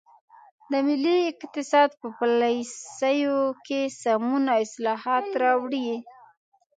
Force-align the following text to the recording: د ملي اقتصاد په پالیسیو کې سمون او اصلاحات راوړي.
د 0.71 0.73
ملي 0.87 1.17
اقتصاد 1.31 1.89
په 1.99 2.07
پالیسیو 2.17 3.39
کې 3.65 3.79
سمون 4.01 4.43
او 4.53 4.59
اصلاحات 4.67 5.27
راوړي. 5.43 5.91